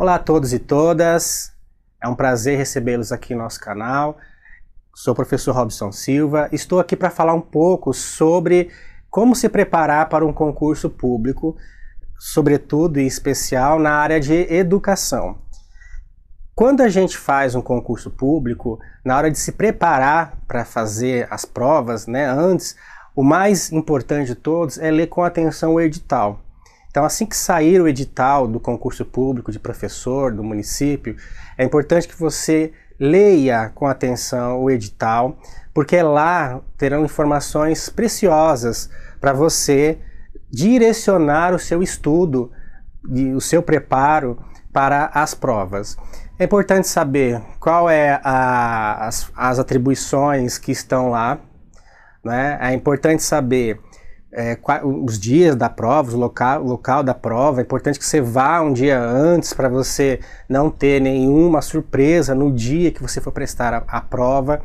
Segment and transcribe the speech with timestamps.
[0.00, 1.52] Olá a todos e todas,
[2.02, 4.16] é um prazer recebê-los aqui no nosso canal.
[4.94, 8.70] Sou o professor Robson Silva, estou aqui para falar um pouco sobre
[9.10, 11.54] como se preparar para um concurso público,
[12.18, 15.36] sobretudo e especial na área de educação.
[16.54, 21.44] Quando a gente faz um concurso público, na hora de se preparar para fazer as
[21.44, 22.74] provas, né, antes,
[23.14, 26.40] o mais importante de todos é ler com atenção o edital.
[26.90, 31.16] Então, assim que sair o edital do concurso público de professor do município,
[31.56, 35.38] é importante que você leia com atenção o edital,
[35.72, 38.90] porque lá terão informações preciosas
[39.20, 39.98] para você
[40.50, 42.50] direcionar o seu estudo,
[43.34, 44.38] o seu preparo
[44.72, 45.96] para as provas.
[46.38, 51.38] É importante saber qual é a, as, as atribuições que estão lá.
[52.24, 52.58] Né?
[52.60, 53.80] É importante saber
[54.32, 57.60] é, os dias da prova, o local, local da prova.
[57.60, 62.52] É importante que você vá um dia antes para você não ter nenhuma surpresa no
[62.52, 64.62] dia que você for prestar a, a prova.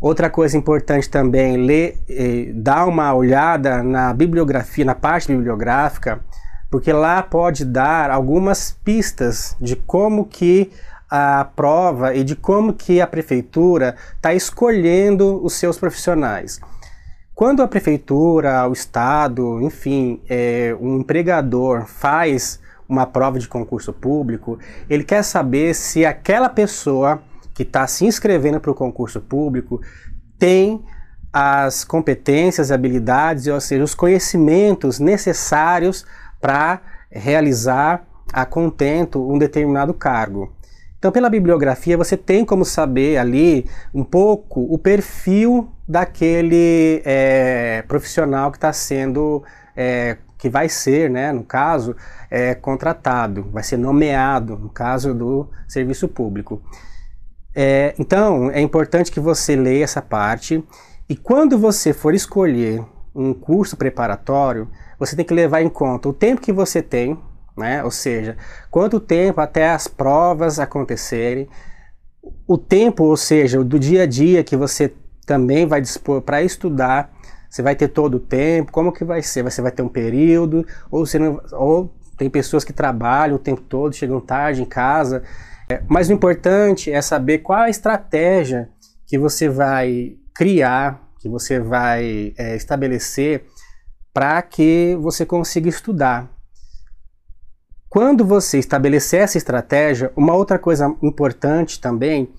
[0.00, 6.20] Outra coisa importante também, ler, eh, dar uma olhada na bibliografia, na parte bibliográfica,
[6.70, 10.70] porque lá pode dar algumas pistas de como que
[11.10, 16.60] a prova e de como que a prefeitura está escolhendo os seus profissionais.
[17.40, 24.58] Quando a prefeitura, o estado, enfim, é, um empregador faz uma prova de concurso público,
[24.90, 27.22] ele quer saber se aquela pessoa
[27.54, 29.80] que está se inscrevendo para o concurso público
[30.38, 30.84] tem
[31.32, 36.04] as competências, habilidades, ou seja, os conhecimentos necessários
[36.42, 40.52] para realizar a contento um determinado cargo.
[41.00, 48.50] Então, pela bibliografia, você tem como saber ali um pouco o perfil daquele é, profissional
[48.50, 49.42] que está sendo,
[49.74, 51.96] é, que vai ser, né, no caso,
[52.30, 56.62] é, contratado, vai ser nomeado, no caso do serviço público.
[57.98, 60.62] Então, é importante que você leia essa parte
[61.08, 62.84] e quando você for escolher
[63.14, 64.68] um curso preparatório,
[64.98, 67.18] você tem que levar em conta o tempo que você tem
[67.56, 67.84] né?
[67.84, 68.36] Ou seja,
[68.70, 71.48] quanto tempo até as provas acontecerem,
[72.46, 74.92] o tempo, ou seja, do dia a dia que você
[75.26, 77.12] também vai dispor para estudar,
[77.48, 79.42] você vai ter todo o tempo, como que vai ser?
[79.42, 83.62] Você vai ter um período, ou, você não, ou tem pessoas que trabalham o tempo
[83.62, 85.22] todo, chegam tarde em casa.
[85.70, 88.68] É, mas o importante é saber qual a estratégia
[89.06, 93.44] que você vai criar, que você vai é, estabelecer
[94.12, 96.30] para que você consiga estudar.
[97.90, 102.30] Quando você estabelecer essa estratégia, uma outra coisa importante também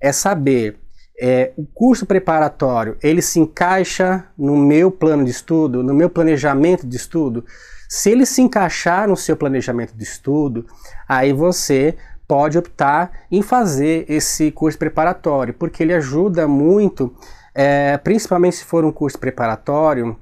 [0.00, 0.78] é saber
[1.20, 6.86] é, o curso preparatório ele se encaixa no meu plano de estudo, no meu planejamento
[6.86, 7.44] de estudo.
[7.88, 10.64] Se ele se encaixar no seu planejamento de estudo,
[11.08, 11.96] aí você
[12.28, 17.12] pode optar em fazer esse curso preparatório, porque ele ajuda muito,
[17.52, 20.16] é, principalmente se for um curso preparatório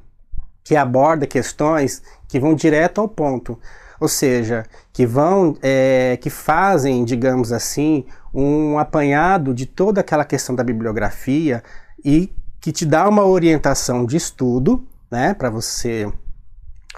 [0.65, 3.59] que aborda questões que vão direto ao ponto
[4.01, 10.55] ou seja, que vão, é, que fazem, digamos assim, um apanhado de toda aquela questão
[10.55, 11.63] da bibliografia
[12.05, 16.11] e que te dá uma orientação de estudo, né, para você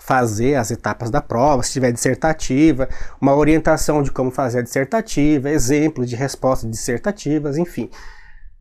[0.00, 2.88] fazer as etapas da prova, se tiver dissertativa,
[3.20, 7.90] uma orientação de como fazer a dissertativa, exemplos de respostas dissertativas, enfim,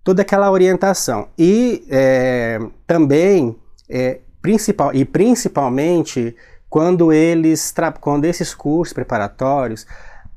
[0.04, 1.30] toda aquela orientação.
[1.38, 3.58] E é, também,
[3.90, 6.36] é, principal, e principalmente,
[6.70, 9.86] quando eles quando esses cursos preparatórios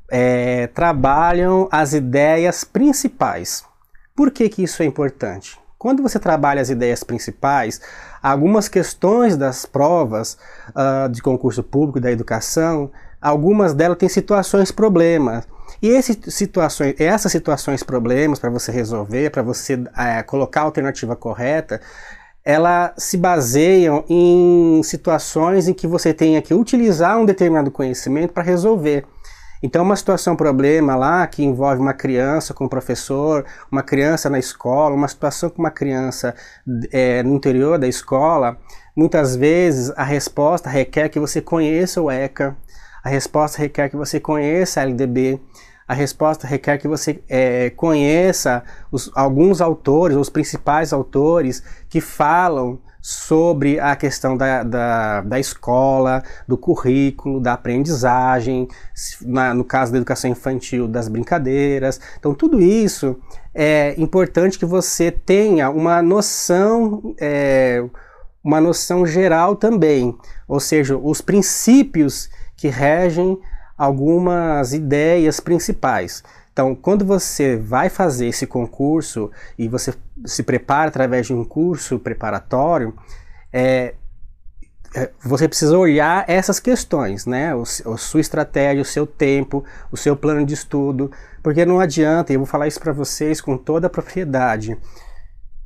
[0.09, 3.63] é, trabalham as ideias principais.
[4.15, 5.59] Por que, que isso é importante?
[5.77, 7.81] Quando você trabalha as ideias principais,
[8.21, 10.37] algumas questões das provas
[10.69, 12.89] uh, de concurso público da educação,
[13.21, 15.45] algumas delas têm situações problemas.
[15.81, 21.15] E esse, situações, essas situações problemas para você resolver, para você uh, colocar a alternativa
[21.17, 21.81] correta,
[22.45, 28.43] elas se baseiam em situações em que você tenha que utilizar um determinado conhecimento para
[28.43, 29.05] resolver.
[29.63, 34.37] Então, uma situação problema lá que envolve uma criança com um professor, uma criança na
[34.37, 36.35] escola, uma situação com uma criança
[36.91, 38.57] é, no interior da escola,
[38.93, 42.57] muitas vezes a resposta requer que você conheça o ECA,
[43.01, 45.39] a resposta requer que você conheça a LDB,
[45.93, 52.79] a resposta requer que você é, conheça os, alguns autores, os principais autores que falam
[52.99, 58.67] sobre a questão da, da, da escola, do currículo, da aprendizagem,
[59.21, 61.99] na, no caso da educação infantil, das brincadeiras.
[62.17, 63.17] Então, tudo isso
[63.53, 67.83] é importante que você tenha uma noção, é,
[68.43, 70.17] uma noção geral também,
[70.47, 73.37] ou seja, os princípios que regem
[73.83, 76.23] algumas ideias principais.
[76.51, 79.93] Então, quando você vai fazer esse concurso e você
[80.25, 82.93] se prepara através de um curso preparatório,
[83.51, 83.95] é,
[84.95, 87.55] é você precisa olhar essas questões, né?
[87.55, 92.31] O, a sua estratégia, o seu tempo, o seu plano de estudo, porque não adianta,
[92.31, 94.77] e eu vou falar isso para vocês com toda a propriedade.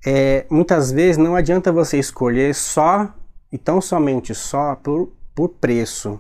[0.06, 3.14] É, muitas vezes não adianta você escolher só
[3.52, 6.20] e tão somente só por, por preço,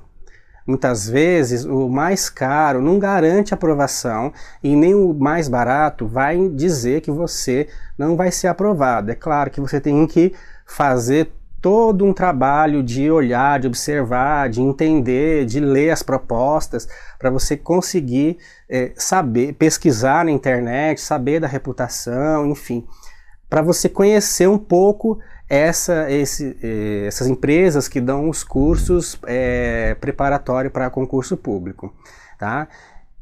[0.67, 6.99] Muitas vezes o mais caro não garante aprovação e nem o mais barato vai dizer
[6.99, 9.09] que você não vai ser aprovado.
[9.09, 10.33] É claro que você tem que
[10.65, 11.31] fazer
[11.61, 16.87] todo um trabalho de olhar, de observar, de entender, de ler as propostas,
[17.17, 18.37] para você conseguir
[18.69, 22.85] é, saber, pesquisar na internet, saber da reputação, enfim,
[23.49, 29.95] para você conhecer um pouco essa, esse, eh, essas empresas que dão os cursos é,
[29.95, 31.93] preparatórios para concurso público.
[32.37, 32.67] Tá?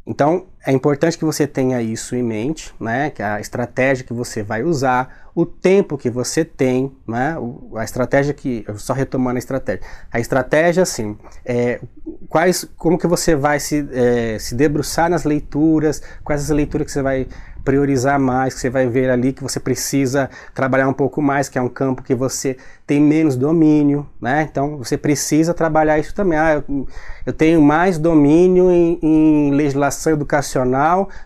[0.05, 3.11] Então, é importante que você tenha isso em mente, né?
[3.11, 7.35] Que a estratégia que você vai usar, o tempo que você tem, né?
[7.75, 11.15] A estratégia que, só retomando a estratégia, a estratégia, assim,
[11.45, 11.79] é,
[12.27, 16.91] quais, como que você vai se, é, se debruçar nas leituras, quais as leituras que
[16.93, 17.27] você vai
[17.65, 21.57] priorizar mais, que você vai ver ali que você precisa trabalhar um pouco mais, que
[21.57, 24.47] é um campo que você tem menos domínio, né?
[24.49, 26.37] Então você precisa trabalhar isso também.
[26.37, 26.87] Ah, eu,
[27.25, 30.54] eu tenho mais domínio em, em, legislação educacional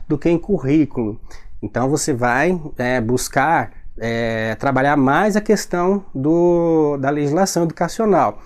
[0.08, 1.20] do que em currículo.
[1.62, 8.40] Então você vai é, buscar é, trabalhar mais a questão do, da legislação educacional.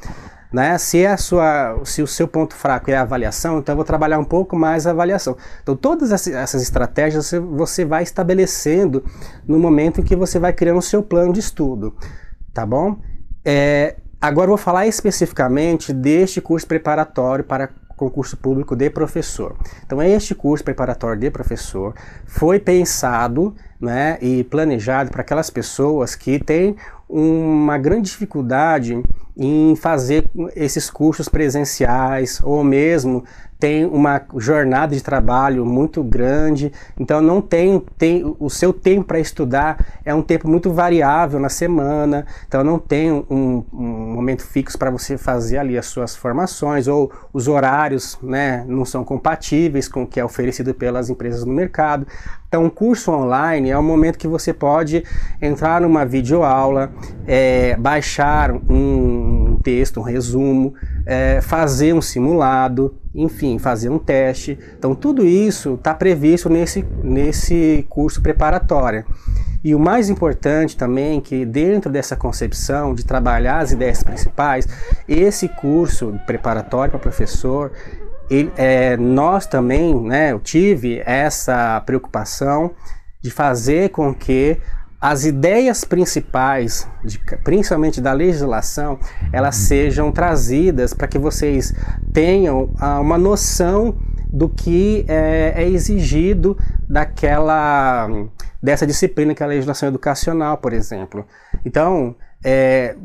[0.52, 0.78] Né?
[0.78, 4.20] Se, a sua, se o seu ponto fraco é a avaliação, então eu vou trabalhar
[4.20, 5.36] um pouco mais a avaliação.
[5.64, 9.04] Então, todas essas estratégias você, você vai estabelecendo
[9.48, 11.96] no momento em que você vai criando o seu plano de estudo.
[12.54, 13.00] Tá bom?
[13.44, 19.56] É, agora eu vou falar especificamente deste curso preparatório para concurso público de professor.
[19.86, 21.94] Então, este curso preparatório de professor
[22.26, 26.76] foi pensado né, e planejado para aquelas pessoas que têm
[27.08, 29.04] uma grande dificuldade
[29.36, 33.24] em fazer esses cursos presenciais ou mesmo
[33.60, 39.20] tem uma jornada de trabalho muito grande, então não tem, tem o seu tempo para
[39.20, 44.78] estudar é um tempo muito variável na semana, então não tem um, um momento fixo
[44.78, 50.04] para você fazer ali as suas formações ou os horários, né, não são compatíveis com
[50.04, 52.06] o que é oferecido pelas empresas no mercado.
[52.54, 55.04] Então, um curso online é o momento que você pode
[55.42, 56.92] entrar numa videoaula,
[57.26, 59.33] é, baixar um
[59.64, 60.74] texto, um resumo,
[61.06, 64.58] é, fazer um simulado, enfim, fazer um teste.
[64.78, 69.06] Então, tudo isso está previsto nesse, nesse curso preparatório.
[69.64, 74.68] E o mais importante também que dentro dessa concepção de trabalhar as ideias principais,
[75.08, 77.72] esse curso preparatório para professor,
[78.30, 82.72] ele, é, nós também, né, eu tive essa preocupação
[83.22, 84.58] de fazer com que
[85.04, 88.98] as ideias principais, de, principalmente da legislação,
[89.34, 91.74] elas sejam trazidas para que vocês
[92.14, 93.98] tenham ah, uma noção
[94.32, 96.58] do que é, é, exigido
[96.88, 98.08] daquela
[98.62, 101.28] dessa disciplina que é a legislação educacional, por exemplo.
[101.66, 102.96] Então, é,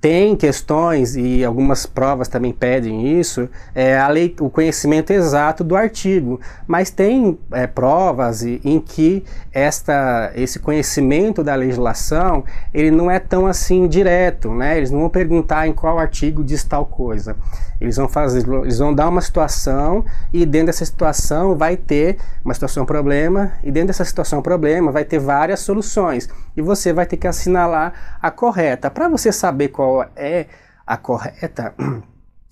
[0.00, 6.40] tem questões e algumas provas também pedem isso, é, lei, o conhecimento exato do artigo,
[6.66, 13.46] mas tem é, provas em que esta, esse conhecimento da legislação ele não é tão
[13.46, 14.76] assim direto, né?
[14.76, 17.36] Eles não vão perguntar em qual artigo diz tal coisa.
[17.80, 22.54] Eles vão fazer, eles vão dar uma situação e dentro dessa situação vai ter uma
[22.54, 27.16] situação problema e dentro dessa situação problema vai ter várias soluções e você vai ter
[27.16, 28.90] que assinalar a correta.
[28.90, 30.46] Para você saber qual é
[30.86, 31.74] a correta,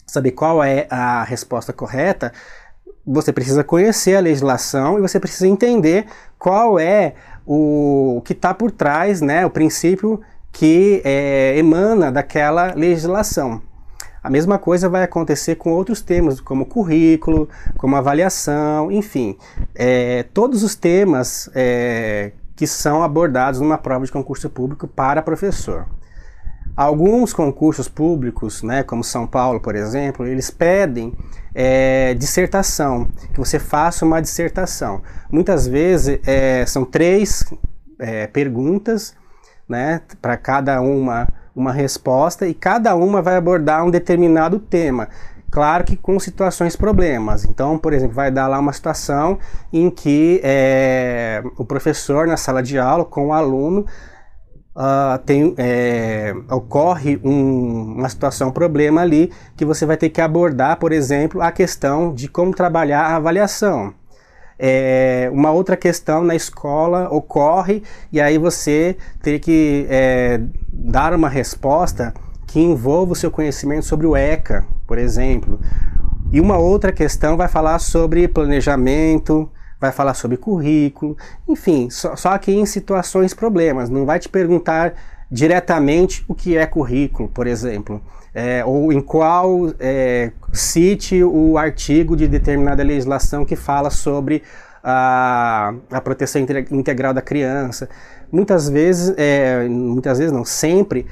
[0.07, 2.33] saber qual é a resposta correta,
[3.07, 6.07] você precisa conhecer a legislação e você precisa entender
[6.39, 7.15] qual é
[7.47, 10.21] o, o que está por trás, né, o princípio
[10.53, 13.61] que é, emana daquela legislação.
[14.23, 17.47] A mesma coisa vai acontecer com outros temas, como currículo,
[17.77, 19.37] como avaliação, enfim,
[19.75, 25.87] é, todos os temas é, que são abordados numa prova de concurso público para professor.
[26.77, 31.13] Alguns concursos públicos, né, como São Paulo, por exemplo, eles pedem
[31.55, 35.03] é, dissertação, que você faça uma dissertação.
[35.31, 37.45] Muitas vezes é, são três
[37.99, 39.15] é, perguntas,
[39.69, 45.09] né, para cada uma uma resposta e cada uma vai abordar um determinado tema.
[45.55, 47.45] Claro que com situações problemas.
[47.45, 49.39] Então, por exemplo, vai dar lá uma situação
[49.73, 53.87] em que é, o professor na sala de aula com o aluno
[54.75, 60.21] uh, tem, é, ocorre um, uma situação, um problema ali, que você vai ter que
[60.21, 63.95] abordar, por exemplo, a questão de como trabalhar a avaliação.
[64.59, 70.41] É, uma outra questão na escola ocorre e aí você tem que é,
[70.73, 72.13] dar uma resposta
[72.55, 75.59] que envolva o seu conhecimento sobre o ECA, por exemplo.
[76.31, 81.17] E uma outra questão vai falar sobre planejamento, vai falar sobre currículo,
[81.49, 84.95] enfim, só, só que em situações problemas, não vai te perguntar
[85.29, 88.01] diretamente o que é currículo, por exemplo,
[88.33, 94.45] é, ou em qual é, cite o artigo de determinada legislação que fala sobre
[94.81, 97.89] a, a proteção integral da criança.
[98.31, 101.05] Muitas vezes, é, muitas vezes não, sempre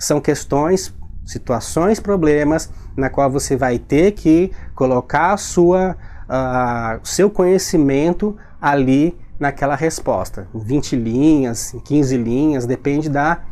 [0.00, 7.28] são questões, situações, problemas na qual você vai ter que colocar a sua uh, seu
[7.30, 10.48] conhecimento ali naquela resposta.
[10.54, 13.42] 20 linhas, 15 linhas, depende da,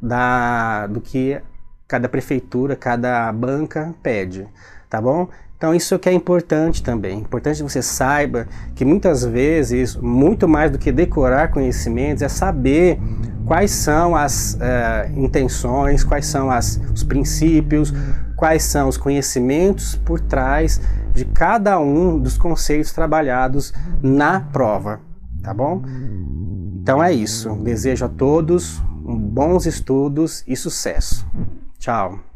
[0.00, 1.40] da, do que
[1.88, 4.46] cada prefeitura, cada banca pede,
[4.88, 5.28] tá bom?
[5.56, 7.20] Então isso que é importante também.
[7.20, 13.00] Importante que você saiba que muitas vezes, muito mais do que decorar conhecimentos, é saber
[13.46, 17.92] quais são as uh, intenções, quais são as, os princípios,
[18.36, 20.80] quais são os conhecimentos por trás
[21.12, 23.72] de cada um dos conceitos trabalhados
[24.02, 25.00] na prova,
[25.42, 25.82] tá bom?
[26.80, 27.54] Então é isso.
[27.62, 31.26] Desejo a todos bons estudos e sucesso.
[31.78, 32.33] Tchau.